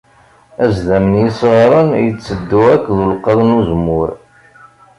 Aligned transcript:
Azdam 0.65 1.05
n 1.13 1.15
yisɣaren 1.21 1.89
itteddu 1.99 2.59
akked 2.73 2.97
ulqaḍ 3.07 3.39
n 3.43 3.57
uzemmur. 3.59 4.09